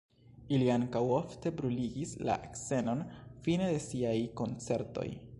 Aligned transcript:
Ili 0.57 0.69
ankaŭ 0.75 1.01
ofte 1.17 1.51
bruligis 1.59 2.13
la 2.29 2.37
scenon 2.61 3.03
fine 3.49 3.67
de 3.73 3.77
siaj 3.89 4.15
koncertoj. 4.41 5.07